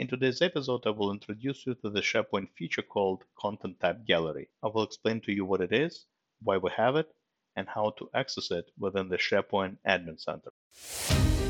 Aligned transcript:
In 0.00 0.08
today's 0.08 0.40
episode, 0.40 0.86
I 0.86 0.90
will 0.92 1.12
introduce 1.12 1.66
you 1.66 1.74
to 1.74 1.90
the 1.90 2.00
SharePoint 2.00 2.48
feature 2.56 2.80
called 2.80 3.24
Content 3.38 3.78
Type 3.80 4.06
Gallery. 4.06 4.48
I 4.62 4.68
will 4.68 4.82
explain 4.82 5.20
to 5.20 5.30
you 5.30 5.44
what 5.44 5.60
it 5.60 5.74
is, 5.74 6.06
why 6.42 6.56
we 6.56 6.70
have 6.74 6.96
it, 6.96 7.10
and 7.54 7.68
how 7.68 7.92
to 7.98 8.08
access 8.14 8.50
it 8.50 8.70
within 8.78 9.10
the 9.10 9.18
SharePoint 9.18 9.76
Admin 9.86 10.18
Center. 10.18 10.52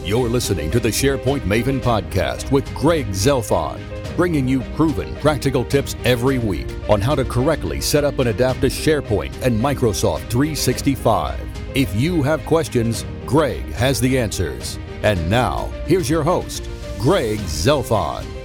You're 0.05 0.29
listening 0.29 0.69
to 0.73 0.81
the 0.81 0.89
SharePoint 0.89 1.43
Maven 1.43 1.79
podcast 1.79 2.51
with 2.51 2.75
Greg 2.75 3.07
Zelfond, 3.11 3.79
bringing 4.17 4.49
you 4.49 4.63
proven 4.75 5.15
practical 5.21 5.65
tips 5.65 5.95
every 6.05 6.39
week 6.39 6.67
on 6.89 7.01
how 7.01 7.15
to 7.15 7.25
correctly 7.25 7.81
set 7.81 8.03
up 8.03 8.19
and 8.19 8.31
adapt 8.31 8.63
to 8.63 8.67
SharePoint 8.67 9.43
and 9.43 9.57
Microsoft 9.61 10.29
365. 10.29 11.39
If 11.77 11.95
you 11.95 12.21
have 12.25 12.45
questions, 12.47 13.07
Greg 13.27 13.63
has 13.75 14.01
the 14.01 14.19
answers. 14.19 14.77
And 15.05 15.31
now, 15.31 15.71
here's 15.87 16.11
your 16.11 16.25
host, 16.25 16.69
Greg 16.99 17.39
Zelfond. 17.39 18.40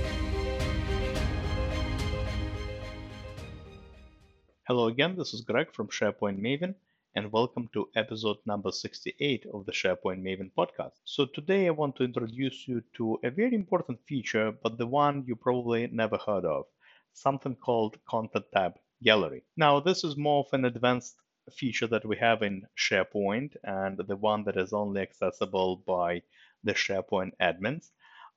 Hello 4.68 4.88
again, 4.88 5.16
this 5.16 5.32
is 5.32 5.42
Greg 5.42 5.72
from 5.72 5.90
SharePoint 5.90 6.40
Maven, 6.40 6.74
and 7.14 7.32
welcome 7.32 7.70
to 7.74 7.88
episode 7.96 8.38
number 8.48 8.72
68 8.72 9.46
of 9.54 9.68
the 9.68 9.72
SharePoint 9.72 10.24
Maven 10.24 10.50
podcast. 10.58 10.94
So, 11.04 11.28
today 11.28 11.68
I 11.68 11.70
want 11.70 11.96
to 11.98 12.04
introduce 12.04 12.68
you 12.68 12.82
to 12.96 13.20
a 13.24 13.30
very 13.30 13.54
important 13.54 14.00
feature, 14.08 14.52
but 14.52 14.80
the 14.80 14.88
one 14.88 15.24
you 15.28 15.36
probably 15.36 15.86
never 15.86 16.18
heard 16.18 16.46
of 16.46 16.66
something 17.14 17.56
called 17.56 18.04
Content 18.10 18.46
Type 18.56 18.80
Gallery. 19.04 19.44
Now, 19.56 19.80
this 19.82 20.04
is 20.04 20.18
more 20.18 20.40
of 20.40 20.52
an 20.52 20.66
advanced 20.66 21.18
feature 21.52 21.86
that 21.86 22.04
we 22.04 22.18
have 22.18 22.42
in 22.42 22.66
SharePoint 22.76 23.56
and 23.64 24.00
the 24.00 24.16
one 24.16 24.46
that 24.46 24.58
is 24.58 24.74
only 24.74 25.02
accessible 25.02 25.84
by 25.86 26.24
the 26.64 26.74
SharePoint 26.74 27.34
admins. 27.40 27.92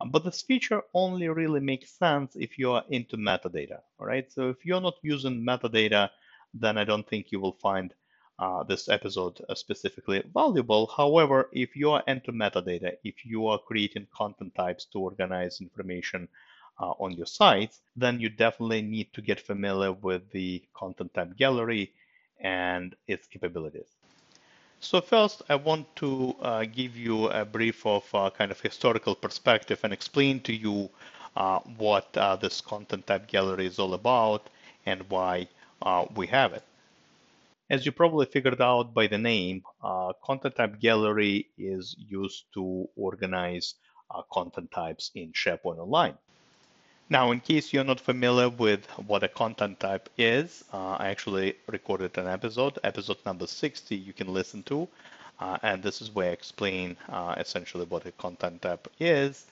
But 0.06 0.24
this 0.24 0.42
feature 0.42 0.82
only 0.94 1.28
really 1.28 1.60
makes 1.60 1.90
sense 1.90 2.36
if 2.36 2.58
you 2.58 2.72
are 2.72 2.84
into 2.88 3.16
metadata, 3.16 3.80
all 3.98 4.06
right? 4.06 4.30
So 4.30 4.48
if 4.50 4.64
you're 4.64 4.80
not 4.80 4.96
using 5.02 5.44
metadata, 5.44 6.10
then 6.54 6.78
I 6.78 6.84
don't 6.84 7.06
think 7.08 7.32
you 7.32 7.40
will 7.40 7.52
find 7.60 7.92
uh, 8.38 8.62
this 8.62 8.88
episode 8.88 9.40
uh, 9.48 9.54
specifically 9.54 10.22
valuable. 10.32 10.86
However, 10.86 11.48
if 11.52 11.74
you 11.74 11.90
are 11.90 12.04
into 12.06 12.32
metadata, 12.32 12.96
if 13.02 13.26
you 13.26 13.48
are 13.48 13.58
creating 13.58 14.06
content 14.14 14.54
types 14.54 14.84
to 14.92 15.00
organize 15.00 15.60
information 15.60 16.28
uh, 16.80 16.92
on 17.00 17.12
your 17.12 17.26
sites, 17.26 17.80
then 17.96 18.20
you 18.20 18.28
definitely 18.28 18.82
need 18.82 19.12
to 19.14 19.20
get 19.20 19.40
familiar 19.40 19.92
with 19.92 20.30
the 20.30 20.62
content 20.74 21.12
type 21.14 21.36
gallery 21.36 21.92
and 22.40 22.94
its 23.08 23.26
capabilities. 23.26 23.97
So 24.80 25.00
first, 25.00 25.42
I 25.48 25.56
want 25.56 25.94
to 25.96 26.36
uh, 26.40 26.64
give 26.64 26.96
you 26.96 27.28
a 27.28 27.44
brief 27.44 27.84
of 27.84 28.04
uh, 28.14 28.30
kind 28.30 28.50
of 28.52 28.60
historical 28.60 29.14
perspective 29.14 29.80
and 29.82 29.92
explain 29.92 30.40
to 30.40 30.52
you 30.54 30.88
uh, 31.36 31.58
what 31.76 32.16
uh, 32.16 32.36
this 32.36 32.60
content 32.60 33.06
type 33.06 33.26
gallery 33.26 33.66
is 33.66 33.78
all 33.78 33.94
about 33.94 34.48
and 34.86 35.02
why 35.10 35.48
uh, 35.82 36.06
we 36.14 36.28
have 36.28 36.52
it. 36.52 36.62
As 37.68 37.84
you 37.86 37.92
probably 37.92 38.26
figured 38.26 38.60
out 38.62 38.94
by 38.94 39.08
the 39.08 39.18
name, 39.18 39.62
uh, 39.82 40.12
content 40.24 40.54
type 40.56 40.78
gallery 40.80 41.48
is 41.58 41.96
used 41.98 42.44
to 42.54 42.88
organize 42.96 43.74
content 44.32 44.70
types 44.70 45.10
in 45.14 45.32
SharePoint 45.32 45.78
Online. 45.78 46.16
Now, 47.10 47.32
in 47.32 47.40
case 47.40 47.72
you're 47.72 47.84
not 47.84 48.00
familiar 48.00 48.48
with 48.48 48.86
what 49.06 49.22
a 49.22 49.28
content 49.28 49.80
type 49.80 50.08
is, 50.18 50.64
uh, 50.72 50.96
I 50.98 51.08
actually 51.08 51.56
recorded 51.66 52.16
an 52.18 52.26
episode, 52.26 52.78
episode 52.84 53.18
number 53.26 53.46
60, 53.46 53.96
you 53.96 54.12
can 54.14 54.32
listen 54.32 54.62
to. 54.64 54.88
Uh, 55.38 55.58
and 55.62 55.82
this 55.82 56.00
is 56.02 56.14
where 56.14 56.30
I 56.30 56.32
explain 56.32 56.96
uh, 57.08 57.34
essentially 57.38 57.84
what 57.86 58.06
a 58.06 58.12
content 58.12 58.62
type 58.62 58.88
is 58.98 59.46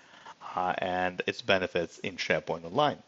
uh, 0.55 0.75
and 0.79 1.23
its 1.27 1.41
benefits 1.43 1.99
in 2.01 2.17
SharePoint 2.17 2.65
Online. 2.65 3.03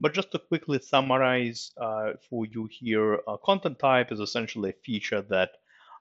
But 0.00 0.14
just 0.14 0.32
to 0.32 0.38
quickly 0.40 0.80
summarize 0.80 1.70
uh, 1.76 2.14
for 2.28 2.46
you 2.46 2.68
here, 2.70 3.20
a 3.28 3.38
content 3.38 3.78
type 3.78 4.10
is 4.12 4.20
essentially 4.20 4.70
a 4.70 4.84
feature 4.84 5.22
that 5.22 5.50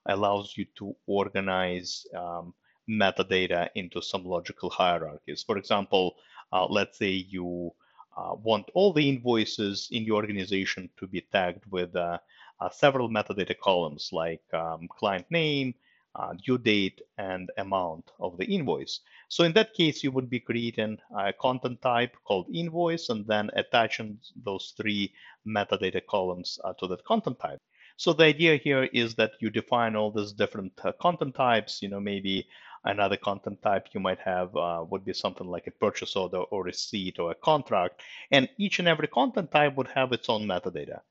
allows 0.07 0.55
you 0.57 0.65
to 0.77 0.95
organize 1.05 2.05
um, 2.15 2.53
metadata 2.89 3.69
into 3.75 4.01
some 4.01 4.23
logical 4.25 4.69
hierarchies. 4.71 5.43
For 5.43 5.57
example, 5.57 6.15
uh, 6.51 6.65
let's 6.65 6.97
say 6.97 7.11
you 7.11 7.71
uh, 8.17 8.33
want 8.43 8.69
all 8.73 8.93
the 8.93 9.07
invoices 9.07 9.87
in 9.91 10.03
your 10.03 10.17
organization 10.17 10.89
to 10.97 11.07
be 11.07 11.21
tagged 11.31 11.63
with 11.69 11.95
uh, 11.95 12.17
uh, 12.59 12.69
several 12.69 13.09
metadata 13.09 13.57
columns 13.57 14.09
like 14.11 14.43
um, 14.53 14.87
client 14.87 15.25
name, 15.29 15.73
uh, 16.15 16.33
due 16.45 16.57
date, 16.57 17.01
and 17.17 17.49
amount 17.57 18.11
of 18.19 18.37
the 18.37 18.45
invoice. 18.45 18.99
So 19.29 19.43
in 19.43 19.53
that 19.53 19.73
case, 19.73 20.03
you 20.03 20.11
would 20.11 20.29
be 20.29 20.39
creating 20.39 20.97
a 21.17 21.33
content 21.33 21.81
type 21.81 22.15
called 22.25 22.47
invoice 22.53 23.09
and 23.09 23.25
then 23.25 23.49
attaching 23.53 24.19
those 24.43 24.73
three 24.77 25.13
metadata 25.47 26.05
columns 26.05 26.59
uh, 26.63 26.73
to 26.79 26.87
that 26.87 27.05
content 27.05 27.39
type. 27.39 27.61
So 27.97 28.13
the 28.13 28.25
idea 28.25 28.57
here 28.57 28.85
is 28.93 29.15
that 29.15 29.33
you 29.39 29.49
define 29.49 29.95
all 29.95 30.11
these 30.11 30.33
different 30.33 30.73
uh, 30.83 30.91
content 30.99 31.35
types, 31.35 31.81
you 31.81 31.89
know, 31.89 31.99
maybe 31.99 32.47
Another 32.83 33.17
content 33.17 33.61
type 33.61 33.87
you 33.93 33.99
might 33.99 34.19
have 34.19 34.55
uh, 34.55 34.83
would 34.89 35.05
be 35.05 35.13
something 35.13 35.47
like 35.47 35.67
a 35.67 35.71
purchase 35.71 36.15
order 36.15 36.39
or 36.39 36.63
receipt 36.63 37.19
or 37.19 37.31
a 37.31 37.35
contract. 37.35 38.01
And 38.31 38.49
each 38.57 38.79
and 38.79 38.87
every 38.87 39.07
content 39.07 39.51
type 39.51 39.75
would 39.75 39.87
have 39.89 40.11
its 40.11 40.29
own 40.29 40.47
metadata. 40.47 41.01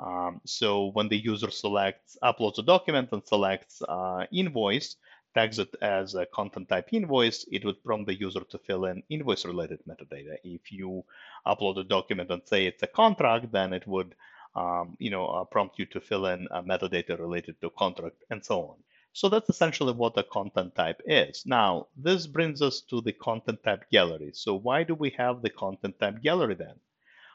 Um, 0.00 0.40
so 0.44 0.86
when 0.92 1.08
the 1.08 1.16
user 1.16 1.50
selects, 1.50 2.16
uploads 2.22 2.58
a 2.58 2.62
document 2.62 3.10
and 3.12 3.26
selects 3.26 3.82
uh, 3.82 4.26
invoice, 4.32 4.96
tags 5.34 5.58
it 5.58 5.74
as 5.82 6.14
a 6.14 6.26
content 6.26 6.68
type 6.68 6.88
invoice, 6.92 7.44
it 7.50 7.64
would 7.64 7.82
prompt 7.84 8.06
the 8.06 8.18
user 8.18 8.40
to 8.40 8.58
fill 8.58 8.86
in 8.86 9.02
invoice 9.10 9.44
related 9.44 9.80
metadata. 9.86 10.36
If 10.44 10.72
you 10.72 11.04
upload 11.46 11.78
a 11.78 11.84
document 11.84 12.30
and 12.30 12.42
say 12.46 12.66
it's 12.66 12.82
a 12.82 12.86
contract, 12.86 13.52
then 13.52 13.72
it 13.72 13.86
would 13.86 14.14
um, 14.54 14.96
you 14.98 15.10
know, 15.10 15.26
uh, 15.26 15.44
prompt 15.44 15.78
you 15.78 15.86
to 15.86 16.00
fill 16.00 16.26
in 16.26 16.48
uh, 16.50 16.62
metadata 16.62 17.18
related 17.18 17.60
to 17.60 17.70
contract 17.70 18.16
and 18.30 18.44
so 18.44 18.62
on. 18.62 18.76
So 19.18 19.28
that's 19.28 19.50
essentially 19.50 19.94
what 19.94 20.16
a 20.16 20.22
content 20.22 20.76
type 20.76 21.02
is. 21.04 21.44
Now, 21.44 21.88
this 21.96 22.28
brings 22.28 22.62
us 22.62 22.82
to 22.82 23.00
the 23.00 23.12
content 23.12 23.64
type 23.64 23.90
gallery. 23.90 24.30
So 24.32 24.54
why 24.54 24.84
do 24.84 24.94
we 24.94 25.10
have 25.18 25.42
the 25.42 25.50
content 25.50 25.98
type 25.98 26.22
gallery 26.22 26.54
then? 26.54 26.76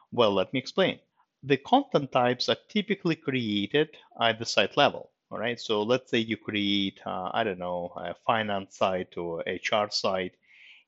Well, 0.10 0.32
let 0.32 0.54
me 0.54 0.60
explain. 0.60 1.00
The 1.44 1.58
content 1.58 2.14
types 2.14 2.48
are 2.48 2.56
typically 2.70 3.18
created 3.18 3.90
at 4.18 4.40
the 4.40 4.46
site 4.46 4.78
level. 4.78 5.10
All 5.30 5.40
right. 5.40 5.60
So 5.60 5.84
let's 5.84 6.10
say 6.10 6.20
you 6.20 6.38
create, 6.38 7.02
uh, 7.06 7.32
I 7.34 7.44
don't 7.44 7.60
know, 7.60 7.92
a 7.98 8.16
finance 8.26 8.78
site 8.78 9.18
or 9.18 9.44
HR 9.46 9.90
site, 9.92 10.36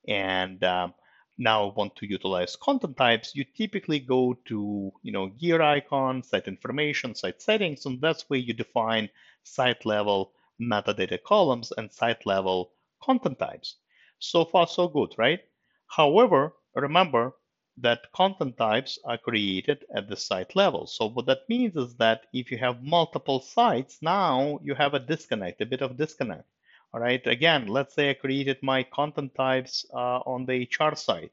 and 0.07 0.63
um, 0.63 0.93
now 1.37 1.73
want 1.75 1.97
to 1.97 2.05
utilize 2.05 2.55
content 2.55 2.95
types. 2.95 3.35
You 3.35 3.43
typically 3.43 3.99
go 3.99 4.33
to, 4.45 4.93
you 5.03 5.11
know, 5.11 5.27
gear 5.27 5.61
icon, 5.61 6.23
site 6.23 6.47
information, 6.47 7.15
site 7.15 7.41
settings, 7.41 7.85
and 7.85 7.99
that's 7.99 8.29
where 8.29 8.39
you 8.39 8.53
define 8.53 9.09
site 9.43 9.85
level 9.85 10.31
metadata 10.61 11.21
columns 11.23 11.71
and 11.71 11.91
site 11.91 12.25
level 12.25 12.71
content 13.01 13.39
types. 13.39 13.75
So 14.19 14.45
far, 14.45 14.67
so 14.67 14.87
good, 14.87 15.13
right? 15.17 15.41
However, 15.87 16.53
remember 16.73 17.33
that 17.77 18.11
content 18.13 18.57
types 18.57 18.97
are 19.03 19.17
created 19.17 19.85
at 19.93 20.07
the 20.07 20.15
site 20.15 20.55
level. 20.55 20.87
So 20.87 21.07
what 21.07 21.25
that 21.25 21.47
means 21.49 21.75
is 21.75 21.95
that 21.97 22.25
if 22.33 22.49
you 22.51 22.57
have 22.57 22.81
multiple 22.81 23.41
sites, 23.41 24.01
now 24.01 24.59
you 24.63 24.75
have 24.75 24.93
a 24.93 24.99
disconnect, 24.99 25.61
a 25.61 25.65
bit 25.65 25.81
of 25.81 25.97
disconnect. 25.97 26.47
All 26.93 27.01
right, 27.01 27.25
again, 27.27 27.67
let's 27.67 27.93
say 27.93 28.09
I 28.09 28.13
created 28.13 28.63
my 28.63 28.83
content 28.83 29.35
types 29.35 29.85
uh, 29.93 30.19
on 30.25 30.45
the 30.45 30.67
HR 30.71 30.95
site. 30.95 31.31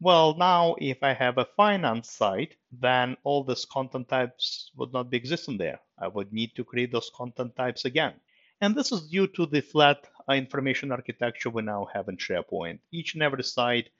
Well, 0.00 0.36
now 0.36 0.76
if 0.78 1.02
I 1.02 1.14
have 1.14 1.38
a 1.38 1.48
finance 1.56 2.10
site, 2.10 2.56
then 2.70 3.16
all 3.24 3.42
these 3.42 3.64
content 3.64 4.08
types 4.08 4.70
would 4.76 4.92
not 4.92 5.10
be 5.10 5.16
existing 5.16 5.56
there. 5.56 5.80
I 5.98 6.08
would 6.08 6.32
need 6.32 6.54
to 6.56 6.64
create 6.64 6.92
those 6.92 7.10
content 7.16 7.56
types 7.56 7.84
again. 7.86 8.20
And 8.60 8.74
this 8.74 8.90
is 8.90 9.08
due 9.08 9.28
to 9.28 9.46
the 9.46 9.60
flat 9.60 10.06
uh, 10.28 10.34
information 10.34 10.90
architecture 10.90 11.50
we 11.50 11.62
now 11.62 11.86
have 11.94 12.08
in 12.08 12.16
SharePoint. 12.16 12.80
Each 12.92 13.14
and 13.14 13.22
every 13.22 13.44
site 13.44 13.90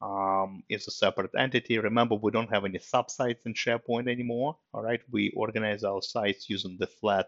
um, 0.00 0.62
is 0.68 0.86
a 0.86 0.92
separate 0.92 1.32
entity. 1.36 1.78
Remember, 1.78 2.14
we 2.14 2.30
don't 2.30 2.52
have 2.52 2.64
any 2.64 2.78
subsites 2.78 3.44
in 3.44 3.54
SharePoint 3.54 4.08
anymore. 4.08 4.56
All 4.72 4.82
right, 4.82 5.00
we 5.10 5.32
organize 5.36 5.82
our 5.82 6.00
sites 6.02 6.48
using 6.48 6.76
the 6.78 6.86
flat 6.86 7.26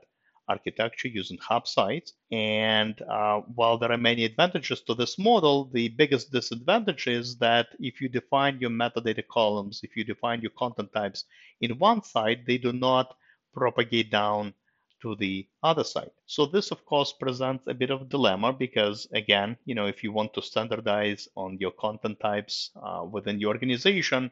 architecture 0.49 1.09
using 1.09 1.38
hub 1.38 1.67
sites. 1.67 2.12
And 2.31 3.00
uh, 3.03 3.41
while 3.55 3.79
there 3.79 3.93
are 3.93 3.99
many 3.99 4.25
advantages 4.25 4.81
to 4.82 4.94
this 4.94 5.19
model, 5.19 5.69
the 5.73 5.89
biggest 5.89 6.31
disadvantage 6.31 7.06
is 7.09 7.37
that 7.39 7.69
if 7.81 8.00
you 8.00 8.09
define 8.09 8.61
your 8.61 8.71
metadata 8.71 9.27
columns, 9.27 9.81
if 9.82 9.97
you 9.97 10.05
define 10.05 10.41
your 10.41 10.53
content 10.56 10.93
types 10.93 11.25
in 11.61 11.73
one 11.79 12.03
site, 12.03 12.47
they 12.47 12.59
do 12.59 12.73
not 12.73 13.15
propagate 13.55 14.11
down 14.11 14.55
to 15.02 15.14
the 15.16 15.46
other 15.62 15.84
side. 15.84 16.10
So 16.26 16.46
this 16.46 16.70
of 16.70 16.84
course 16.84 17.12
presents 17.12 17.64
a 17.66 17.75
bit 17.75 17.90
of 17.90 18.08
dilemma 18.08 18.52
because 18.52 19.06
again, 19.12 19.56
you 19.64 19.75
know, 19.75 19.87
if 19.87 20.02
you 20.02 20.12
want 20.12 20.34
to 20.34 20.43
standardize 20.43 21.28
on 21.37 21.58
your 21.60 21.72
content 21.72 22.19
types 22.20 22.70
uh, 22.82 23.04
within 23.04 23.40
your 23.40 23.50
organization, 23.50 24.31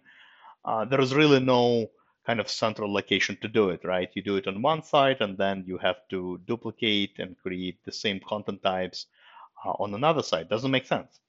uh, 0.64 0.84
there 0.84 1.00
is 1.00 1.14
really 1.14 1.40
no 1.40 1.90
kind 2.26 2.40
of 2.40 2.48
central 2.48 2.92
location 2.92 3.36
to 3.42 3.48
do 3.48 3.68
it, 3.70 3.84
right? 3.84 4.08
You 4.14 4.22
do 4.22 4.36
it 4.36 4.46
on 4.46 4.62
one 4.62 4.82
side 4.82 5.18
and 5.20 5.36
then 5.36 5.64
you 5.66 5.78
have 5.78 5.96
to 6.10 6.40
duplicate 6.46 7.18
and 7.18 7.36
create 7.38 7.84
the 7.84 7.92
same 7.92 8.20
content 8.26 8.62
types 8.62 9.06
uh, 9.64 9.72
on 9.72 9.94
another 9.94 10.22
side. 10.22 10.48
Doesn't 10.48 10.70
make 10.70 10.86
sense. 10.86 11.20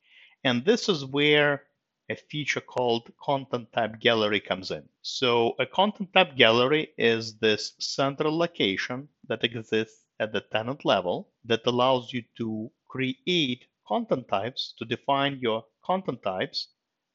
And 0.43 0.63
this 0.63 0.87
is 0.87 1.03
where 1.05 1.63
a 2.09 2.15
feature 2.15 2.61
called 2.61 3.11
Content 3.19 3.71
Type 3.73 3.99
Gallery 3.99 4.39
comes 4.39 4.71
in. 4.71 4.87
So 5.01 5.55
a 5.59 5.65
Content 5.65 6.13
Type 6.13 6.35
Gallery 6.35 6.89
is 6.97 7.37
this 7.37 7.73
central 7.79 8.37
location 8.37 9.07
that 9.27 9.43
exists 9.43 10.05
at 10.19 10.31
the 10.31 10.41
tenant 10.41 10.85
level 10.85 11.29
that 11.45 11.65
allows 11.65 12.13
you 12.13 12.23
to 12.37 12.71
create 12.87 13.65
content 13.87 14.27
types 14.27 14.73
to 14.77 14.85
define 14.85 15.39
your 15.41 15.65
content 15.83 16.21
types, 16.23 16.69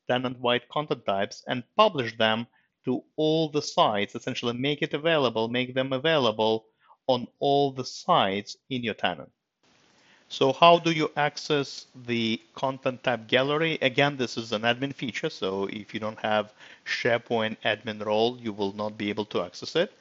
tenant-wide 0.08 0.68
content 0.68 1.04
types, 1.06 1.42
and 1.46 1.64
publish 1.76 2.16
them 2.18 2.46
to 2.84 3.02
all 3.16 3.48
the 3.48 3.62
sites, 3.62 4.14
essentially 4.14 4.54
make 4.54 4.82
it 4.82 4.94
available, 4.94 5.48
make 5.48 5.74
them 5.74 5.92
available 5.92 6.66
on 7.06 7.26
all 7.38 7.72
the 7.72 7.84
sites 7.84 8.56
in 8.70 8.82
your 8.82 8.94
tenant. 8.94 9.30
So 10.32 10.52
how 10.52 10.78
do 10.78 10.92
you 10.92 11.10
access 11.16 11.86
the 12.06 12.40
content 12.54 13.02
type 13.02 13.26
gallery? 13.26 13.78
Again, 13.82 14.16
this 14.16 14.36
is 14.36 14.52
an 14.52 14.62
admin 14.62 14.94
feature. 14.94 15.28
So 15.28 15.64
if 15.66 15.92
you 15.92 15.98
don't 15.98 16.20
have 16.20 16.52
SharePoint 16.86 17.56
admin 17.64 18.06
role, 18.06 18.38
you 18.38 18.52
will 18.52 18.72
not 18.72 18.96
be 18.96 19.10
able 19.10 19.24
to 19.24 19.42
access 19.42 19.74
it. 19.74 19.92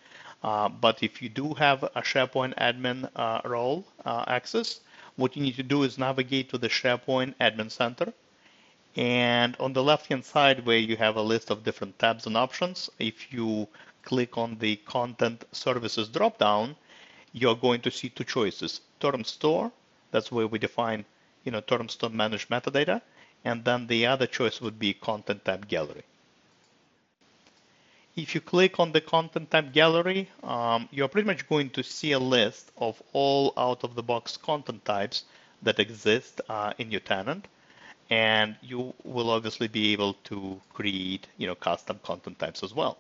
Uh, 0.44 0.70
but 0.70 1.02
if 1.02 1.20
you 1.20 1.30
do 1.30 1.56
have 1.56 1.82
a 1.82 2.02
SharePoint 2.02 2.56
admin 2.60 3.10
uh, 3.16 3.42
role 3.44 3.84
uh, 4.06 4.24
access, 4.28 4.82
what 5.16 5.36
you 5.36 5.42
need 5.42 5.56
to 5.56 5.64
do 5.64 5.82
is 5.82 5.98
navigate 5.98 6.48
to 6.50 6.60
the 6.60 6.70
SharePoint 6.70 7.34
admin 7.42 7.72
center. 7.72 8.14
And 8.96 9.58
on 9.60 9.74
the 9.74 9.82
left-hand 9.82 10.24
side 10.24 10.64
where 10.64 10.78
you 10.78 10.96
have 10.98 11.16
a 11.16 11.24
list 11.24 11.50
of 11.50 11.64
different 11.64 11.98
tabs 11.98 12.28
and 12.28 12.38
options, 12.38 12.88
if 13.00 13.34
you 13.34 13.68
click 14.04 14.38
on 14.38 14.60
the 14.60 14.76
content 14.76 15.44
services 15.54 16.08
dropdown, 16.08 16.76
you're 17.34 17.56
going 17.56 17.82
to 17.82 17.90
see 17.90 18.10
two 18.10 18.24
choices, 18.24 18.82
term 19.00 19.24
store 19.24 19.72
that's 20.12 20.32
where 20.32 20.48
we 20.48 20.60
define, 20.60 21.06
you 21.44 21.52
know, 21.52 21.62
terms 21.62 21.96
to 21.98 22.10
manage 22.10 22.50
metadata. 22.50 23.02
And 23.46 23.64
then 23.64 23.88
the 23.88 24.06
other 24.06 24.28
choice 24.28 24.60
would 24.62 24.80
be 24.80 24.94
content 24.94 25.46
type 25.46 25.68
gallery. 25.68 26.04
If 28.16 28.36
you 28.36 28.42
click 28.42 28.80
on 28.80 28.92
the 28.92 29.00
content 29.00 29.50
type 29.50 29.72
gallery, 29.72 30.30
um, 30.44 30.90
you're 30.92 31.08
pretty 31.08 31.28
much 31.28 31.48
going 31.48 31.70
to 31.72 31.84
see 31.84 32.12
a 32.12 32.20
list 32.20 32.72
of 32.78 33.02
all 33.14 33.54
out 33.56 33.84
of 33.84 33.96
the 33.96 34.04
box 34.04 34.36
content 34.36 34.84
types 34.84 35.24
that 35.62 35.80
exist 35.80 36.42
uh, 36.50 36.74
in 36.78 36.92
your 36.92 37.00
tenant. 37.00 37.48
And 38.10 38.56
you 38.62 38.94
will 39.04 39.30
obviously 39.30 39.68
be 39.68 39.94
able 39.94 40.16
to 40.26 40.60
create, 40.74 41.28
you 41.38 41.48
know, 41.48 41.56
custom 41.56 42.00
content 42.04 42.40
types 42.40 42.64
as 42.64 42.74
well. 42.74 42.98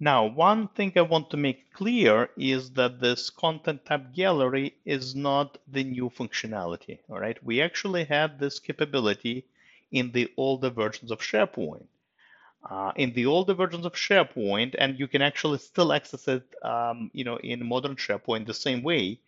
Now, 0.00 0.26
one 0.26 0.68
thing 0.68 0.92
I 0.96 1.02
want 1.02 1.30
to 1.30 1.36
make 1.36 1.72
clear 1.72 2.30
is 2.36 2.70
that 2.74 3.00
this 3.00 3.30
content 3.30 3.84
type 3.84 4.12
gallery 4.12 4.76
is 4.84 5.16
not 5.16 5.58
the 5.66 5.82
new 5.82 6.08
functionality, 6.08 7.00
all 7.08 7.18
right? 7.18 7.42
We 7.42 7.60
actually 7.60 8.04
had 8.04 8.38
this 8.38 8.60
capability 8.60 9.46
in 9.90 10.12
the 10.12 10.32
older 10.36 10.70
versions 10.70 11.10
of 11.10 11.18
SharePoint. 11.20 11.86
Uh, 12.68 12.92
in 12.96 13.12
the 13.14 13.26
older 13.26 13.54
versions 13.54 13.86
of 13.86 13.94
SharePoint, 13.94 14.76
and 14.78 14.98
you 14.98 15.08
can 15.08 15.22
actually 15.22 15.58
still 15.58 15.92
access 15.92 16.28
it, 16.28 16.44
um, 16.62 17.10
you 17.12 17.24
know, 17.24 17.38
in 17.38 17.66
modern 17.66 17.96
SharePoint 17.96 18.46
the 18.46 18.54
same 18.54 18.82
way. 18.82 19.20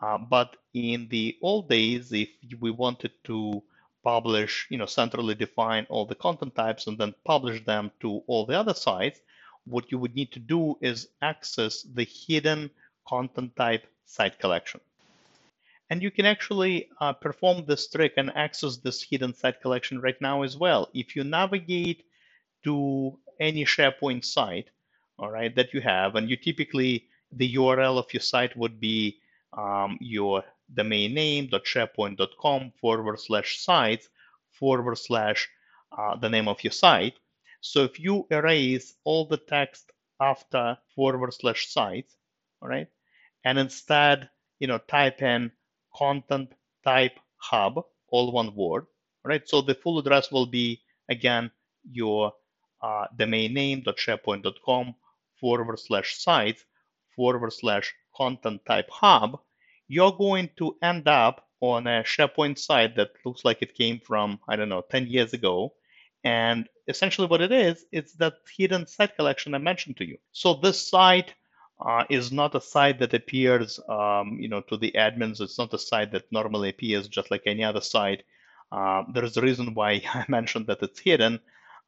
Uh, 0.00 0.18
but 0.18 0.56
in 0.72 1.08
the 1.08 1.36
old 1.42 1.68
days, 1.68 2.12
if 2.12 2.28
we 2.60 2.70
wanted 2.70 3.12
to 3.24 3.62
publish, 4.02 4.66
you 4.70 4.78
know, 4.78 4.86
centrally 4.86 5.34
define 5.34 5.86
all 5.90 6.06
the 6.06 6.14
content 6.14 6.54
types 6.54 6.86
and 6.86 6.96
then 6.96 7.14
publish 7.24 7.64
them 7.64 7.90
to 8.00 8.22
all 8.26 8.46
the 8.46 8.58
other 8.58 8.74
sites, 8.74 9.20
what 9.66 9.90
you 9.90 9.98
would 9.98 10.14
need 10.14 10.32
to 10.32 10.38
do 10.38 10.76
is 10.80 11.08
access 11.22 11.82
the 11.82 12.04
hidden 12.04 12.70
content 13.06 13.54
type 13.56 13.86
site 14.04 14.38
collection. 14.38 14.80
And 15.90 16.02
you 16.02 16.10
can 16.10 16.26
actually 16.26 16.88
uh, 17.00 17.12
perform 17.12 17.64
this 17.66 17.88
trick 17.88 18.14
and 18.16 18.32
access 18.34 18.76
this 18.78 19.02
hidden 19.02 19.34
site 19.34 19.60
collection 19.60 20.00
right 20.00 20.20
now 20.20 20.42
as 20.42 20.56
well. 20.56 20.88
If 20.94 21.14
you 21.14 21.22
navigate 21.22 22.04
to 22.64 23.18
any 23.38 23.64
SharePoint 23.64 24.24
site, 24.24 24.70
all 25.18 25.30
right, 25.30 25.54
that 25.54 25.72
you 25.72 25.80
have, 25.80 26.16
and 26.16 26.28
you 26.28 26.36
typically, 26.36 27.04
the 27.32 27.54
URL 27.54 27.98
of 27.98 28.12
your 28.12 28.20
site 28.20 28.56
would 28.56 28.80
be 28.80 29.18
um, 29.56 29.96
your 30.00 30.44
domain 30.74 31.14
name 31.14 31.48
.sharepoint.com 31.48 32.72
forward 32.80 33.20
slash 33.20 33.60
sites 33.60 34.08
forward 34.50 34.98
slash 34.98 35.48
uh, 35.96 36.16
the 36.16 36.28
name 36.28 36.48
of 36.48 36.62
your 36.64 36.72
site. 36.72 37.14
So 37.72 37.84
if 37.84 37.98
you 37.98 38.26
erase 38.30 38.94
all 39.04 39.26
the 39.26 39.36
text 39.36 39.92
after 40.20 40.78
forward 40.94 41.34
slash 41.34 41.68
site, 41.68 42.10
all 42.62 42.68
right, 42.68 42.88
and 43.44 43.58
instead, 43.58 44.30
you 44.58 44.66
know, 44.68 44.78
type 44.78 45.20
in 45.22 45.52
content 45.94 46.52
type 46.84 47.18
hub, 47.36 47.84
all 48.08 48.32
one 48.32 48.54
word, 48.54 48.86
all 49.24 49.30
right? 49.30 49.48
So 49.48 49.60
the 49.60 49.74
full 49.74 49.98
address 49.98 50.30
will 50.30 50.46
be, 50.46 50.82
again, 51.10 51.50
your 51.90 52.32
uh, 52.82 53.06
domain 53.16 53.54
name 53.54 53.82
.sharepoint.com 53.82 54.94
forward 55.40 55.78
slash 55.78 56.18
site 56.18 56.64
forward 57.14 57.52
slash 57.52 57.94
content 58.14 58.60
type 58.66 58.88
hub. 58.90 59.40
You're 59.88 60.12
going 60.12 60.50
to 60.58 60.76
end 60.82 61.08
up 61.08 61.46
on 61.60 61.86
a 61.86 62.02
SharePoint 62.04 62.58
site 62.58 62.96
that 62.96 63.10
looks 63.24 63.44
like 63.44 63.62
it 63.62 63.74
came 63.74 64.00
from, 64.00 64.38
I 64.48 64.56
don't 64.56 64.68
know, 64.68 64.82
10 64.90 65.06
years 65.06 65.32
ago. 65.32 65.74
And 66.24 66.68
essentially 66.88 67.26
what 67.26 67.40
it 67.40 67.52
is, 67.52 67.84
it's 67.92 68.12
that 68.14 68.34
hidden 68.56 68.86
site 68.86 69.16
collection 69.16 69.54
I 69.54 69.58
mentioned 69.58 69.96
to 69.98 70.06
you. 70.06 70.18
So 70.32 70.54
this 70.54 70.88
site 70.88 71.34
uh, 71.84 72.04
is 72.08 72.32
not 72.32 72.54
a 72.54 72.60
site 72.60 72.98
that 73.00 73.14
appears, 73.14 73.78
um, 73.88 74.38
you 74.40 74.48
know, 74.48 74.62
to 74.62 74.76
the 74.76 74.92
admins. 74.92 75.40
It's 75.40 75.58
not 75.58 75.74
a 75.74 75.78
site 75.78 76.12
that 76.12 76.30
normally 76.32 76.70
appears 76.70 77.08
just 77.08 77.30
like 77.30 77.42
any 77.46 77.64
other 77.64 77.80
site. 77.80 78.22
Uh, 78.72 79.04
there 79.12 79.24
is 79.24 79.36
a 79.36 79.42
reason 79.42 79.74
why 79.74 80.02
I 80.14 80.24
mentioned 80.28 80.66
that 80.68 80.82
it's 80.82 81.00
hidden. 81.00 81.40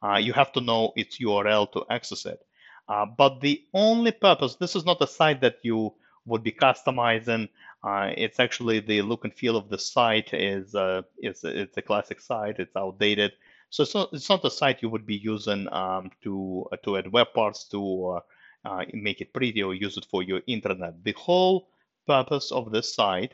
Uh, 0.03 0.15
you 0.15 0.33
have 0.33 0.51
to 0.53 0.61
know 0.61 0.93
its 0.95 1.19
URL 1.19 1.71
to 1.73 1.85
access 1.89 2.25
it. 2.25 2.39
Uh, 2.87 3.05
but 3.05 3.41
the 3.41 3.63
only 3.73 4.11
purpose, 4.11 4.55
this 4.55 4.75
is 4.75 4.85
not 4.85 5.01
a 5.01 5.07
site 5.07 5.41
that 5.41 5.57
you 5.63 5.93
would 6.25 6.43
be 6.43 6.51
customizing. 6.51 7.49
Uh, 7.83 8.11
it's 8.17 8.39
actually 8.39 8.79
the 8.79 9.01
look 9.01 9.23
and 9.23 9.33
feel 9.33 9.55
of 9.55 9.69
the 9.69 9.77
site 9.77 10.33
is, 10.33 10.73
uh, 10.75 11.01
is 11.21 11.43
it's 11.43 11.77
a 11.77 11.81
classic 11.81 12.19
site. 12.19 12.59
It's 12.59 12.75
outdated. 12.75 13.33
So 13.69 13.83
it's 13.83 13.93
not, 13.93 14.09
it's 14.13 14.29
not 14.29 14.45
a 14.45 14.51
site 14.51 14.81
you 14.81 14.89
would 14.89 15.05
be 15.05 15.17
using 15.17 15.71
um, 15.71 16.11
to, 16.23 16.67
uh, 16.71 16.77
to 16.83 16.97
add 16.97 17.11
web 17.11 17.27
parts 17.33 17.65
to 17.69 18.19
uh, 18.65 18.85
make 18.93 19.21
it 19.21 19.33
pretty 19.33 19.61
or 19.61 19.73
use 19.73 19.97
it 19.97 20.05
for 20.09 20.23
your 20.23 20.41
intranet. 20.41 21.03
The 21.03 21.13
whole 21.13 21.69
purpose 22.07 22.51
of 22.51 22.71
this 22.71 22.93
site 22.93 23.33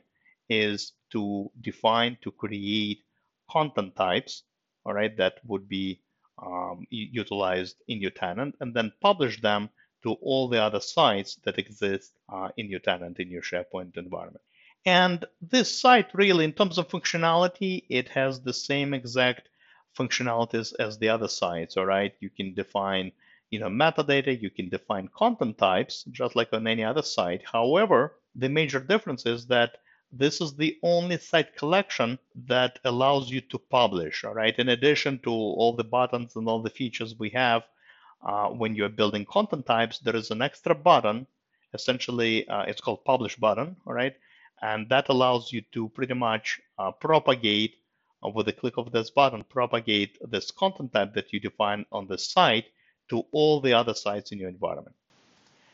is 0.50 0.94
to 1.12 1.50
define, 1.62 2.18
to 2.22 2.32
create 2.32 3.04
content 3.50 3.96
types, 3.96 4.44
all 4.86 4.94
right, 4.94 5.16
that 5.18 5.40
would 5.46 5.68
be 5.68 6.02
um, 6.44 6.86
utilized 6.90 7.78
in 7.88 8.02
your 8.02 8.12
tenant 8.12 8.56
and 8.60 8.74
then 8.74 8.92
publish 9.02 9.42
them 9.42 9.70
to 10.04 10.14
all 10.22 10.48
the 10.48 10.62
other 10.62 10.80
sites 10.80 11.36
that 11.46 11.58
exist 11.58 12.12
uh, 12.32 12.50
in 12.58 12.70
your 12.70 12.82
tenant, 12.82 13.20
in 13.20 13.30
your 13.30 13.42
SharePoint 13.42 13.98
environment. 13.98 14.44
And 14.86 15.26
this 15.42 15.80
site 15.82 16.14
really, 16.14 16.46
in 16.46 16.54
terms 16.54 16.78
of 16.78 16.90
functionality, 16.90 17.86
it 17.90 18.10
has 18.10 18.42
the 18.42 18.54
same 18.54 18.94
exact 18.94 19.50
functionalities 19.98 20.74
as 20.80 20.98
the 20.98 21.10
other 21.10 21.28
sites, 21.28 21.78
all 21.78 21.86
right? 21.86 22.14
You 22.20 22.30
can 22.30 22.54
define, 22.54 23.12
you 23.50 23.60
know, 23.60 23.70
metadata, 23.70 24.42
you 24.42 24.50
can 24.50 24.70
define 24.70 25.10
content 25.16 25.58
types, 25.58 26.04
just 26.12 26.36
like 26.36 26.52
on 26.54 26.68
any 26.68 26.84
other 26.84 27.02
site. 27.02 27.44
However, 27.46 28.16
the 28.36 28.50
major 28.50 28.80
difference 28.80 29.26
is 29.26 29.48
that 29.48 29.78
this 30.12 30.40
is 30.40 30.56
the 30.56 30.78
only 30.84 31.18
site 31.18 31.56
collection 31.56 32.20
that 32.46 32.80
allows 32.86 33.30
you 33.30 33.42
to 33.42 33.58
publish, 33.58 34.24
all 34.24 34.34
right? 34.34 34.58
In 34.58 34.70
addition 34.70 35.20
to 35.20 35.30
all 35.30 35.74
the 35.74 35.84
buttons 35.84 36.36
and 36.36 36.48
all 36.48 36.62
the 36.62 36.70
features 36.70 37.16
we 37.18 37.30
have 37.32 37.64
uh, 38.26 38.48
when 38.50 38.76
you're 38.76 38.90
building 38.90 39.26
content 39.26 39.66
types, 39.66 40.00
there 40.00 40.16
is 40.16 40.32
an 40.32 40.42
extra 40.42 40.74
button, 40.76 41.28
essentially 41.74 42.48
uh, 42.48 42.64
it's 42.64 42.82
called 42.82 43.04
publish 43.04 43.36
button, 43.36 43.76
all 43.86 43.94
right? 43.94 44.16
And 44.62 44.88
that 44.90 45.10
allows 45.10 45.52
you 45.52 45.62
to 45.74 45.90
pretty 45.90 46.14
much 46.14 46.62
uh, 46.80 46.92
propagate 46.92 47.76
with 48.34 48.48
a 48.48 48.54
click 48.54 48.78
of 48.78 48.92
this 48.92 49.10
button, 49.10 49.44
propagate 49.44 50.18
this 50.30 50.52
content 50.52 50.94
type 50.94 51.14
that 51.14 51.32
you 51.34 51.40
define 51.40 51.86
on 51.92 52.08
the 52.08 52.18
site 52.18 52.66
to 53.10 53.26
all 53.32 53.62
the 53.62 53.74
other 53.74 53.94
sites 53.94 54.32
in 54.32 54.40
your 54.40 54.50
environment. 54.50 54.96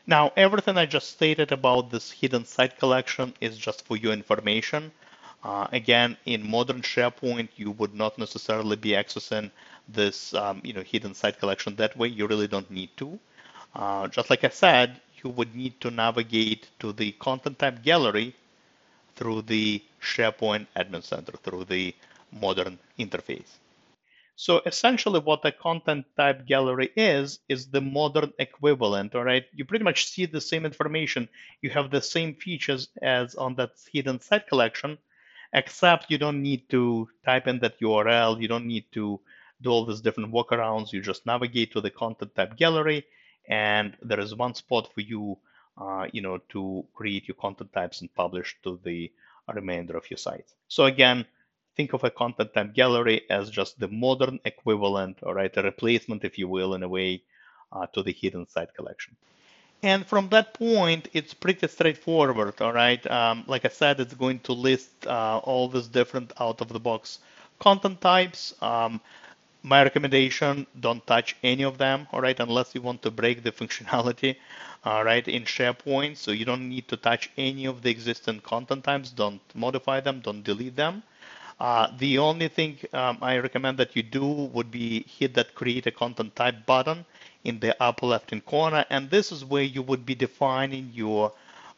Now, 0.06 0.32
everything 0.36 0.76
I 0.76 0.86
just 0.86 1.10
stated 1.10 1.52
about 1.52 1.90
this 1.90 2.10
hidden 2.10 2.44
site 2.44 2.78
collection 2.78 3.34
is 3.40 3.56
just 3.56 3.86
for 3.86 3.96
your 3.96 4.12
information. 4.12 4.90
Uh, 5.44 5.66
again, 5.72 6.16
in 6.24 6.48
modern 6.48 6.82
SharePoint, 6.82 7.48
you 7.56 7.70
would 7.72 7.94
not 7.94 8.18
necessarily 8.18 8.76
be 8.76 8.90
accessing 8.90 9.50
this 9.88 10.34
um, 10.34 10.60
you 10.64 10.72
know, 10.72 10.82
hidden 10.82 11.14
site 11.14 11.38
collection 11.38 11.76
that 11.76 11.96
way. 11.96 12.08
You 12.08 12.26
really 12.26 12.48
don't 12.48 12.70
need 12.70 12.90
to. 12.96 13.18
Uh, 13.74 14.08
just 14.08 14.28
like 14.28 14.44
I 14.44 14.48
said, 14.48 15.00
you 15.22 15.30
would 15.30 15.54
need 15.54 15.80
to 15.80 15.90
navigate 15.90 16.68
to 16.80 16.92
the 16.92 17.12
content 17.12 17.58
type 17.58 17.82
gallery 17.82 18.34
through 19.16 19.42
the 19.42 19.82
SharePoint 20.00 20.66
Admin 20.76 21.02
Center, 21.02 21.32
through 21.42 21.64
the 21.64 21.94
modern 22.32 22.78
interface. 22.98 23.58
So 24.36 24.62
essentially 24.64 25.20
what 25.20 25.44
a 25.44 25.52
content 25.52 26.06
type 26.16 26.46
gallery 26.46 26.90
is, 26.96 27.40
is 27.48 27.68
the 27.68 27.80
modern 27.80 28.32
equivalent, 28.38 29.14
all 29.14 29.24
right? 29.24 29.44
You 29.54 29.64
pretty 29.64 29.84
much 29.84 30.06
see 30.06 30.26
the 30.26 30.40
same 30.40 30.64
information. 30.64 31.28
You 31.60 31.70
have 31.70 31.90
the 31.90 32.00
same 32.00 32.34
features 32.34 32.88
as 33.02 33.34
on 33.34 33.54
that 33.56 33.72
hidden 33.92 34.20
site 34.20 34.48
collection, 34.48 34.98
except 35.52 36.10
you 36.10 36.18
don't 36.18 36.42
need 36.42 36.68
to 36.70 37.08
type 37.24 37.46
in 37.46 37.58
that 37.60 37.78
URL. 37.80 38.40
You 38.40 38.48
don't 38.48 38.66
need 38.66 38.86
to 38.92 39.20
do 39.60 39.70
all 39.70 39.84
these 39.84 40.00
different 40.00 40.32
workarounds. 40.32 40.92
You 40.92 41.02
just 41.02 41.26
navigate 41.26 41.72
to 41.72 41.80
the 41.80 41.90
content 41.90 42.34
type 42.34 42.56
gallery, 42.56 43.04
and 43.48 43.96
there 44.02 44.20
is 44.20 44.34
one 44.34 44.54
spot 44.54 44.92
for 44.92 45.02
you, 45.02 45.38
uh, 45.76 46.06
you 46.12 46.22
know, 46.22 46.38
to 46.48 46.84
create 46.94 47.28
your 47.28 47.36
content 47.36 47.72
types 47.72 48.00
and 48.00 48.12
publish 48.14 48.56
to 48.64 48.80
the 48.82 49.12
remainder 49.52 49.96
of 49.96 50.10
your 50.10 50.18
site. 50.18 50.52
So 50.68 50.86
again, 50.86 51.26
think 51.76 51.92
of 51.92 52.04
a 52.04 52.10
content 52.10 52.54
type 52.54 52.74
gallery 52.74 53.22
as 53.30 53.50
just 53.50 53.78
the 53.78 53.88
modern 53.88 54.40
equivalent, 54.44 55.22
all 55.22 55.34
right, 55.34 55.56
a 55.56 55.62
replacement, 55.62 56.24
if 56.24 56.38
you 56.38 56.48
will, 56.48 56.74
in 56.74 56.82
a 56.82 56.88
way, 56.88 57.22
uh, 57.72 57.86
to 57.86 58.02
the 58.02 58.12
hidden 58.12 58.46
site 58.48 58.74
collection. 58.74 59.16
And 59.82 60.06
from 60.06 60.28
that 60.28 60.54
point, 60.54 61.08
it's 61.12 61.34
pretty 61.34 61.66
straightforward, 61.66 62.60
all 62.60 62.72
right? 62.72 63.04
Um, 63.10 63.44
like 63.48 63.64
I 63.64 63.68
said, 63.68 63.98
it's 63.98 64.14
going 64.14 64.38
to 64.40 64.52
list 64.52 64.90
uh, 65.06 65.38
all 65.38 65.68
these 65.68 65.88
different 65.88 66.32
out-of-the-box 66.38 67.18
content 67.58 68.00
types. 68.00 68.54
Um, 68.62 69.00
my 69.64 69.82
recommendation, 69.82 70.66
don't 70.78 71.04
touch 71.06 71.36
any 71.42 71.64
of 71.64 71.78
them, 71.78 72.06
all 72.12 72.20
right, 72.20 72.38
unless 72.38 72.74
you 72.74 72.82
want 72.82 73.02
to 73.02 73.10
break 73.10 73.42
the 73.42 73.52
functionality, 73.60 74.36
all 74.84 75.04
right, 75.04 75.26
in 75.26 75.42
SharePoint. 75.44 76.16
So 76.16 76.30
you 76.30 76.44
don't 76.44 76.68
need 76.68 76.86
to 76.88 76.96
touch 76.96 77.30
any 77.36 77.66
of 77.66 77.82
the 77.82 77.90
existing 77.90 78.40
content 78.40 78.84
types. 78.84 79.10
Don't 79.10 79.40
modify 79.54 80.00
them, 80.00 80.20
don't 80.20 80.44
delete 80.44 80.76
them. 80.76 81.02
Uh, 81.62 81.86
the 81.98 82.18
only 82.18 82.48
thing 82.48 82.76
um, 82.92 83.18
I 83.22 83.38
recommend 83.38 83.78
that 83.78 83.94
you 83.94 84.02
do 84.02 84.26
would 84.26 84.72
be 84.72 85.04
hit 85.04 85.34
that 85.34 85.54
create 85.54 85.86
a 85.86 85.92
content 85.92 86.34
type 86.34 86.66
button 86.66 87.04
in 87.44 87.60
the 87.60 87.80
upper 87.80 88.06
left 88.06 88.30
hand 88.30 88.44
corner. 88.44 88.84
And 88.90 89.08
this 89.08 89.30
is 89.30 89.44
where 89.44 89.62
you 89.62 89.80
would 89.82 90.04
be 90.04 90.16
defining 90.16 90.90
your, 90.92 91.32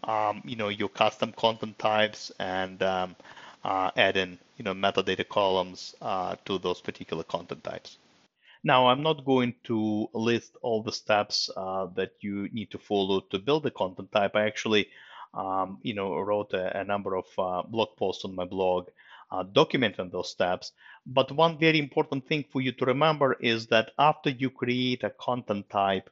um, 0.05 0.41
you 0.43 0.57
know, 0.57 0.69
your 0.69 0.89
custom 0.89 1.33
content 1.33 1.79
types 1.79 2.33
and 2.41 2.83
um, 2.83 3.15
uh, 3.63 3.91
adding, 3.95 4.39
you 4.57 4.65
know, 4.65 4.73
metadata 4.73 5.29
columns 5.29 5.95
uh, 6.01 6.37
to 6.47 6.59
those 6.59 6.81
particular 6.81 7.23
content 7.23 7.63
types. 7.63 7.99
Now, 8.63 8.87
I'm 8.87 9.03
not 9.03 9.27
going 9.27 9.55
to 9.65 10.09
list 10.15 10.57
all 10.63 10.83
the 10.83 10.93
steps 10.93 11.51
uh, 11.55 11.89
that 11.95 12.13
you 12.21 12.49
need 12.55 12.71
to 12.71 12.79
follow 12.79 13.21
to 13.21 13.39
build 13.39 13.67
a 13.67 13.71
content 13.71 14.11
type. 14.13 14.35
I 14.35 14.47
actually, 14.47 14.89
um, 15.35 15.77
you 15.83 15.93
know, 15.93 16.19
wrote 16.19 16.55
a, 16.55 16.81
a 16.81 16.85
number 16.85 17.17
of 17.17 17.27
uh, 17.37 17.61
blog 17.69 17.99
posts 17.99 18.25
on 18.25 18.35
my 18.35 18.47
blog 18.47 18.89
uh, 19.35 19.43
documenting 19.43 20.11
those 20.13 20.31
steps. 20.31 20.73
But 21.07 21.33
one 21.33 21.59
very 21.59 21.79
important 21.79 22.29
thing 22.29 22.45
for 22.53 22.61
you 22.61 22.73
to 22.73 22.85
remember 22.85 23.37
is 23.41 23.67
that 23.67 23.91
after 23.99 24.31
you 24.31 24.49
create 24.51 25.03
a 25.03 25.11
content 25.11 25.69
type 25.71 26.09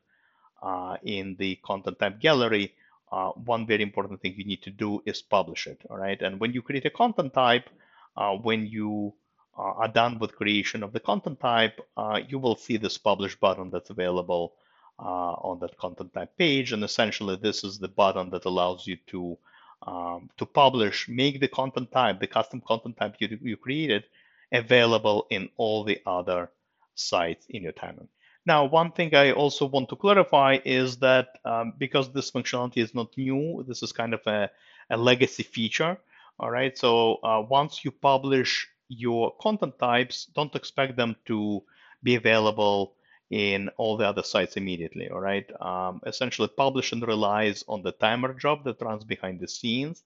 uh, 0.63 0.97
in 1.03 1.37
the 1.39 1.57
content 1.65 1.99
type 2.01 2.21
gallery, 2.21 2.75
uh, 3.13 3.31
one 3.31 3.67
very 3.67 3.83
important 3.83 4.21
thing 4.21 4.35
you 4.37 4.45
need 4.45 4.63
to 4.63 4.71
do 4.71 5.03
is 5.07 5.23
publish 5.23 5.67
it. 5.67 5.81
All 5.89 5.99
right. 5.99 6.21
And 6.21 6.41
when 6.41 6.53
you 6.53 6.63
create 6.63 6.87
a 6.87 6.91
content 6.91 7.33
type, 7.33 7.69
uh, 8.17 8.35
when 8.35 8.67
you 8.67 9.15
uh, 9.57 9.73
are 9.83 9.89
done 9.89 10.19
with 10.19 10.35
creation 10.35 10.83
of 10.83 10.93
the 10.93 11.01
content 11.01 11.39
type, 11.39 11.81
uh, 11.97 12.21
you 12.27 12.39
will 12.39 12.57
see 12.57 12.77
this 12.77 12.99
publish 12.99 13.37
button 13.39 13.71
that's 13.71 13.91
available 13.91 14.55
on 14.99 15.59
that 15.61 15.77
content 15.79 16.13
type 16.15 16.37
page. 16.39 16.73
And 16.73 16.85
essentially, 16.85 17.37
this 17.37 17.65
is 17.65 17.79
the 17.79 17.89
button 17.89 18.31
that 18.31 18.45
allows 18.45 18.87
you 18.87 18.97
to 19.09 19.37
um, 19.87 20.31
to 20.39 20.47
publish, 20.47 21.09
make 21.09 21.41
the 21.41 21.49
content 21.49 21.91
type, 21.93 22.21
the 22.21 22.27
custom 22.27 22.63
content 22.67 22.97
type 22.97 23.17
you, 23.19 23.39
you 23.43 23.57
created 23.57 24.05
available 24.53 25.27
in 25.31 25.49
all 25.57 25.85
the 25.85 26.01
other 26.07 26.51
sites 26.95 27.47
in 27.49 27.63
your 27.63 27.73
tenant. 27.73 28.09
Now, 28.45 28.65
one 28.65 28.93
thing 28.93 29.15
I 29.15 29.33
also 29.33 29.67
want 29.67 29.89
to 29.91 29.97
clarify 29.97 30.59
is 30.65 30.97
that 30.99 31.39
um, 31.45 31.75
because 31.79 32.13
this 32.13 32.31
functionality 32.31 32.79
is 32.79 32.95
not 32.95 33.17
new, 33.17 33.65
this 33.67 33.83
is 33.83 33.93
kind 33.93 34.15
of 34.15 34.21
a, 34.27 34.51
a 34.91 34.97
legacy 34.97 35.45
feature. 35.45 35.97
All 36.41 36.51
right. 36.51 36.77
So 36.77 37.17
uh, 37.23 37.45
once 37.49 37.85
you 37.85 37.93
publish 37.93 38.69
your 38.89 39.33
content 39.41 39.79
types, 39.79 40.27
don't 40.35 40.55
expect 40.57 40.97
them 40.97 41.17
to 41.27 41.63
be 42.03 42.17
available 42.17 42.95
in 43.33 43.71
all 43.79 43.97
the 43.97 44.07
other 44.07 44.23
sites 44.23 44.59
immediately. 44.59 45.09
All 45.09 45.21
right. 45.21 45.51
Um, 45.61 46.03
essentially, 46.07 46.49
publishing 46.49 47.01
relies 47.01 47.65
on 47.67 47.83
the 47.83 47.93
timer 47.93 48.35
job 48.35 48.65
that 48.65 48.83
runs 48.83 49.05
behind 49.05 49.41
the 49.41 49.49
scenes, 49.49 50.05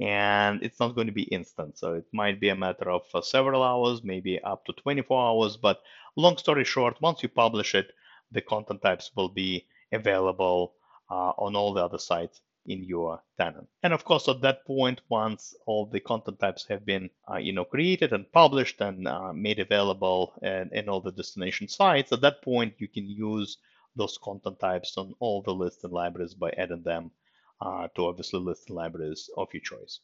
and 0.00 0.62
it's 0.62 0.78
not 0.78 0.94
going 0.94 1.08
to 1.08 1.12
be 1.12 1.24
instant. 1.24 1.76
So 1.78 1.94
it 1.94 2.06
might 2.12 2.40
be 2.40 2.48
a 2.48 2.54
matter 2.54 2.88
of 2.88 3.02
uh, 3.12 3.22
several 3.22 3.64
hours, 3.64 4.04
maybe 4.04 4.40
up 4.40 4.64
to 4.66 4.72
24 4.72 5.28
hours. 5.28 5.56
But 5.56 5.82
long 6.16 6.38
story 6.38 6.64
short, 6.64 7.02
once 7.02 7.24
you 7.24 7.28
publish 7.28 7.74
it, 7.74 7.90
the 8.30 8.40
content 8.40 8.82
types 8.82 9.10
will 9.16 9.28
be 9.28 9.66
available 9.92 10.74
uh, 11.10 11.32
on 11.38 11.56
all 11.56 11.74
the 11.74 11.84
other 11.84 11.98
sites 11.98 12.40
in 12.66 12.84
your 12.84 13.22
tenant. 13.38 13.68
And 13.82 13.92
of 13.92 14.04
course, 14.04 14.28
at 14.28 14.42
that 14.42 14.64
point, 14.64 15.00
once 15.08 15.54
all 15.66 15.86
the 15.86 16.00
content 16.00 16.38
types 16.38 16.66
have 16.68 16.84
been, 16.84 17.10
uh, 17.30 17.36
you 17.36 17.52
know, 17.52 17.64
created 17.64 18.12
and 18.12 18.30
published 18.32 18.80
and 18.80 19.08
uh, 19.08 19.32
made 19.32 19.58
available 19.58 20.34
in, 20.42 20.70
in 20.72 20.88
all 20.88 21.00
the 21.00 21.12
destination 21.12 21.68
sites, 21.68 22.12
at 22.12 22.20
that 22.20 22.42
point, 22.42 22.74
you 22.78 22.88
can 22.88 23.08
use 23.08 23.58
those 23.96 24.18
content 24.18 24.60
types 24.60 24.96
on 24.96 25.14
all 25.20 25.42
the 25.42 25.54
lists 25.54 25.84
and 25.84 25.92
libraries 25.92 26.34
by 26.34 26.50
adding 26.56 26.82
them 26.82 27.10
uh, 27.60 27.88
to 27.94 28.06
obviously 28.06 28.40
lists 28.40 28.66
and 28.68 28.76
libraries 28.76 29.28
of 29.36 29.48
your 29.52 29.62
choice. 29.62 30.00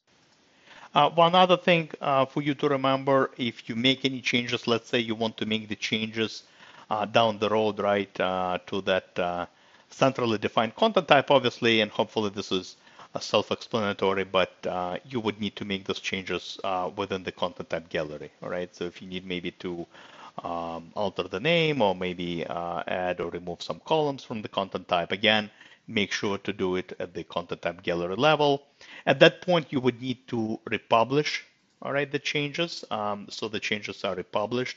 Uh, 0.94 1.10
one 1.10 1.34
other 1.34 1.56
thing 1.56 1.90
uh, 2.00 2.24
for 2.24 2.42
you 2.42 2.54
to 2.54 2.68
remember, 2.68 3.30
if 3.36 3.68
you 3.68 3.76
make 3.76 4.04
any 4.04 4.20
changes, 4.20 4.66
let's 4.66 4.88
say 4.88 4.98
you 4.98 5.14
want 5.14 5.36
to 5.36 5.46
make 5.46 5.68
the 5.68 5.76
changes 5.76 6.44
uh, 6.90 7.04
down 7.04 7.38
the 7.38 7.48
road, 7.48 7.78
right, 7.78 8.14
to 8.14 8.80
that 8.84 9.48
centrally 9.90 10.38
defined 10.38 10.74
content 10.76 11.08
type, 11.08 11.30
obviously, 11.30 11.80
and 11.80 11.90
hopefully 11.90 12.30
this 12.30 12.52
is 12.52 12.76
self-explanatory, 13.20 14.24
but 14.24 14.52
uh, 14.66 14.98
you 15.08 15.20
would 15.20 15.40
need 15.40 15.56
to 15.56 15.64
make 15.64 15.84
those 15.84 16.00
changes 16.00 16.58
uh, 16.64 16.90
within 16.96 17.22
the 17.22 17.32
content 17.32 17.70
type 17.70 17.88
gallery, 17.88 18.30
all 18.42 18.50
right? 18.50 18.74
So 18.74 18.84
if 18.84 19.00
you 19.00 19.08
need 19.08 19.26
maybe 19.26 19.52
to 19.52 19.86
um, 20.44 20.90
alter 20.94 21.22
the 21.22 21.40
name 21.40 21.80
or 21.80 21.94
maybe 21.94 22.46
uh, 22.46 22.82
add 22.86 23.20
or 23.20 23.30
remove 23.30 23.62
some 23.62 23.80
columns 23.84 24.22
from 24.24 24.42
the 24.42 24.48
content 24.48 24.88
type, 24.88 25.12
again, 25.12 25.50
make 25.88 26.12
sure 26.12 26.36
to 26.38 26.52
do 26.52 26.76
it 26.76 26.92
at 26.98 27.14
the 27.14 27.24
content 27.24 27.62
type 27.62 27.82
gallery 27.82 28.16
level. 28.16 28.62
At 29.06 29.20
that 29.20 29.40
point, 29.40 29.68
you 29.70 29.80
would 29.80 30.00
need 30.02 30.26
to 30.28 30.60
republish, 30.66 31.44
all 31.80 31.92
right, 31.92 32.10
the 32.10 32.18
changes. 32.18 32.84
Um, 32.90 33.28
so 33.30 33.48
the 33.48 33.60
changes 33.60 34.04
are 34.04 34.14
republished 34.14 34.76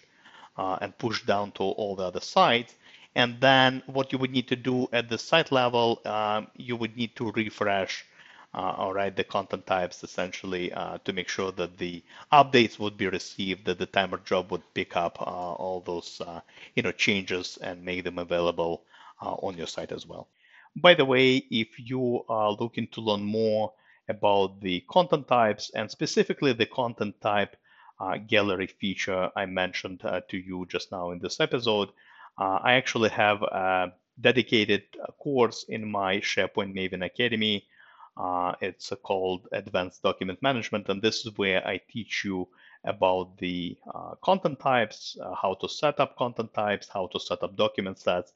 uh, 0.58 0.78
and 0.82 0.98
pushed 0.98 1.26
down 1.26 1.52
to 1.54 1.64
all 1.64 1.96
the 1.96 2.04
other 2.04 2.22
sites. 2.22 2.76
And 3.16 3.40
then 3.42 3.84
what 3.86 4.12
you 4.12 4.18
would 4.20 4.32
need 4.32 4.48
to 4.48 4.56
do 4.56 4.88
at 4.94 5.10
the 5.10 5.18
site 5.18 5.52
level, 5.52 6.02
um, 6.06 6.48
you 6.56 6.76
would 6.76 6.96
need 6.98 7.16
to 7.18 7.32
refresh, 7.32 8.06
uh, 8.54 8.74
all 8.78 8.94
right, 8.94 9.16
the 9.16 9.24
content 9.24 9.66
types 9.68 10.04
essentially 10.04 10.72
uh, 10.74 10.98
to 11.06 11.14
make 11.14 11.28
sure 11.30 11.52
that 11.52 11.78
the 11.78 12.04
updates 12.32 12.80
would 12.80 12.98
be 12.98 13.08
received, 13.08 13.66
that 13.66 13.78
the 13.78 13.86
timer 13.86 14.18
job 14.20 14.52
would 14.52 14.64
pick 14.74 14.96
up 14.96 15.22
uh, 15.22 15.26
all 15.26 15.82
those, 15.82 16.22
uh, 16.22 16.42
you 16.76 16.82
know, 16.84 16.92
changes 16.92 17.58
and 17.62 17.84
make 17.84 18.04
them 18.04 18.18
available 18.18 18.84
uh, 19.22 19.34
on 19.34 19.58
your 19.58 19.68
site 19.68 19.92
as 19.92 20.06
well. 20.08 20.28
By 20.76 20.94
the 20.94 21.06
way, 21.06 21.38
if 21.52 21.80
you 21.80 22.24
are 22.30 22.52
looking 22.52 22.88
to 22.90 23.02
learn 23.02 23.24
more 23.24 23.74
about 24.08 24.62
the 24.62 24.80
content 24.90 25.28
types 25.28 25.70
and 25.76 25.90
specifically 25.92 26.54
the 26.54 26.66
content 26.66 27.20
type 27.22 27.56
uh, 28.00 28.18
gallery 28.18 28.68
feature 28.68 29.30
I 29.36 29.46
mentioned 29.46 30.00
to 30.02 30.38
you 30.38 30.66
just 30.68 30.92
now 30.92 31.12
in 31.12 31.20
this 31.20 31.40
episode, 31.40 31.90
uh, 31.90 31.92
I 32.38 32.74
actually 32.74 33.10
have 33.10 33.42
a 33.44 33.94
dedicated 34.22 34.84
course 35.20 35.64
in 35.68 35.90
my 35.90 36.18
SharePoint 36.18 36.74
Maven 36.74 37.06
Academy. 37.06 37.66
Uh, 38.18 38.54
it's 38.62 38.92
called 39.04 39.48
Advanced 39.52 40.04
Document 40.04 40.42
Management, 40.42 40.90
and 40.90 41.02
this 41.02 41.26
is 41.26 41.38
where 41.38 41.66
I 41.66 41.80
teach 41.90 42.26
you 42.26 42.48
about 42.84 43.38
the 43.38 43.78
uh, 43.94 44.16
content 44.24 44.60
types, 44.60 45.18
uh, 45.22 45.36
how 45.36 45.54
to 45.56 45.70
set 45.70 46.00
up 46.00 46.18
content 46.18 46.54
types, 46.54 46.90
how 46.90 47.08
to 47.08 47.20
set 47.20 47.44
up 47.44 47.56
document 47.56 47.98
sets. 47.98 48.34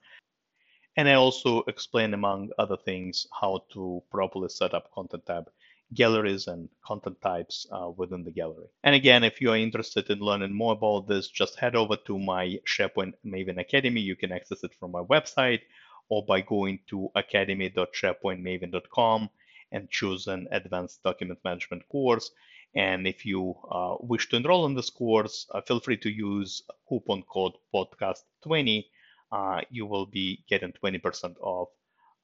And 0.95 1.09
I 1.09 1.15
also 1.15 1.63
explain, 1.67 2.13
among 2.13 2.51
other 2.57 2.77
things, 2.77 3.27
how 3.41 3.63
to 3.73 4.03
properly 4.11 4.49
set 4.49 4.73
up 4.73 4.91
content 4.93 5.25
type 5.25 5.49
galleries 5.93 6.47
and 6.47 6.69
content 6.85 7.19
types 7.21 7.67
uh, 7.71 7.89
within 7.95 8.23
the 8.23 8.31
gallery. 8.31 8.67
And 8.83 8.95
again, 8.95 9.23
if 9.23 9.39
you 9.41 9.51
are 9.51 9.57
interested 9.57 10.09
in 10.09 10.19
learning 10.19 10.53
more 10.53 10.73
about 10.73 11.07
this, 11.07 11.29
just 11.29 11.59
head 11.59 11.75
over 11.75 11.95
to 12.07 12.17
my 12.19 12.59
SharePoint 12.67 13.13
Maven 13.25 13.59
Academy. 13.59 14.01
You 14.01 14.15
can 14.15 14.31
access 14.31 14.63
it 14.63 14.73
from 14.79 14.91
my 14.91 15.03
website 15.03 15.61
or 16.09 16.25
by 16.25 16.41
going 16.41 16.79
to 16.89 17.09
academy.sharepointmaven.com 17.15 19.29
and 19.71 19.89
choose 19.89 20.27
an 20.27 20.47
advanced 20.51 21.01
document 21.03 21.39
management 21.43 21.87
course. 21.89 22.29
And 22.75 23.07
if 23.07 23.25
you 23.25 23.55
uh, 23.69 23.95
wish 23.99 24.29
to 24.29 24.37
enroll 24.37 24.65
in 24.65 24.75
this 24.75 24.89
course, 24.89 25.45
uh, 25.53 25.61
feel 25.61 25.79
free 25.79 25.97
to 25.97 26.09
use 26.09 26.63
coupon 26.89 27.23
code 27.23 27.53
podcast20. 27.73 28.85
Uh, 29.31 29.61
you 29.69 29.85
will 29.85 30.05
be 30.05 30.43
getting 30.47 30.73
20% 30.73 31.35
off 31.39 31.69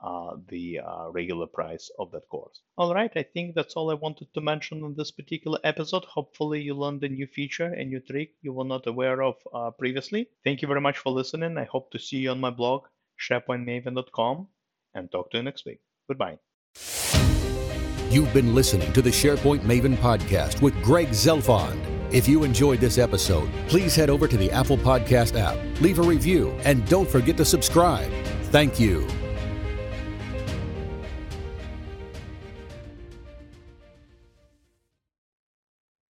uh, 0.01 0.35
the 0.47 0.79
uh, 0.79 1.09
regular 1.11 1.45
price 1.47 1.91
of 1.99 2.11
that 2.11 2.27
course. 2.29 2.61
All 2.77 2.93
right, 2.93 3.11
I 3.15 3.23
think 3.23 3.55
that's 3.55 3.75
all 3.75 3.91
I 3.91 3.95
wanted 3.95 4.33
to 4.33 4.41
mention 4.41 4.83
in 4.83 4.95
this 4.95 5.11
particular 5.11 5.59
episode. 5.63 6.05
Hopefully, 6.05 6.61
you 6.61 6.73
learned 6.73 7.03
a 7.03 7.09
new 7.09 7.27
feature, 7.27 7.73
a 7.73 7.83
new 7.83 7.99
trick 7.99 8.31
you 8.41 8.53
were 8.53 8.65
not 8.65 8.87
aware 8.87 9.21
of 9.21 9.35
uh, 9.53 9.71
previously. 9.71 10.29
Thank 10.43 10.61
you 10.61 10.67
very 10.67 10.81
much 10.81 10.97
for 10.97 11.11
listening. 11.11 11.57
I 11.57 11.65
hope 11.65 11.91
to 11.91 11.99
see 11.99 12.17
you 12.17 12.31
on 12.31 12.39
my 12.39 12.49
blog, 12.49 12.83
sharepointmaven.com, 13.19 14.47
and 14.93 15.11
talk 15.11 15.31
to 15.31 15.37
you 15.37 15.43
next 15.43 15.65
week. 15.65 15.79
Goodbye. 16.07 16.39
You've 18.09 18.33
been 18.33 18.55
listening 18.55 18.91
to 18.93 19.01
the 19.03 19.11
SharePoint 19.11 19.59
Maven 19.59 19.95
podcast 19.97 20.61
with 20.61 20.73
Greg 20.81 21.09
Zelfond. 21.09 21.79
If 22.11 22.27
you 22.27 22.43
enjoyed 22.43 22.79
this 22.79 22.97
episode, 22.97 23.51
please 23.67 23.95
head 23.95 24.09
over 24.09 24.27
to 24.27 24.35
the 24.35 24.51
Apple 24.51 24.77
Podcast 24.77 25.39
app, 25.39 25.57
leave 25.79 25.99
a 25.99 26.01
review, 26.01 26.49
and 26.63 26.87
don't 26.87 27.07
forget 27.07 27.37
to 27.37 27.45
subscribe. 27.45 28.11
Thank 28.45 28.79
you. 28.79 29.07